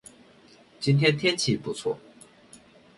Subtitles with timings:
[0.79, 1.95] 今天天气不错